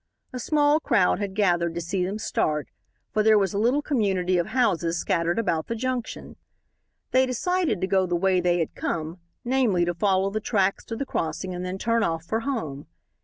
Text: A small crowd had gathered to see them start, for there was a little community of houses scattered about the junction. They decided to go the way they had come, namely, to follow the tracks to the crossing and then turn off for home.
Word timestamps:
A 0.33 0.39
small 0.39 0.79
crowd 0.79 1.19
had 1.19 1.35
gathered 1.35 1.75
to 1.75 1.79
see 1.79 2.03
them 2.03 2.17
start, 2.17 2.69
for 3.13 3.21
there 3.21 3.37
was 3.37 3.53
a 3.53 3.59
little 3.59 3.83
community 3.83 4.39
of 4.39 4.47
houses 4.47 4.97
scattered 4.97 5.37
about 5.37 5.67
the 5.67 5.75
junction. 5.75 6.37
They 7.11 7.27
decided 7.27 7.81
to 7.81 7.85
go 7.85 8.07
the 8.07 8.15
way 8.15 8.41
they 8.41 8.57
had 8.57 8.73
come, 8.73 9.19
namely, 9.45 9.85
to 9.85 9.93
follow 9.93 10.31
the 10.31 10.41
tracks 10.41 10.83
to 10.85 10.95
the 10.95 11.05
crossing 11.05 11.53
and 11.53 11.63
then 11.63 11.77
turn 11.77 12.01
off 12.01 12.25
for 12.25 12.39
home. 12.39 12.87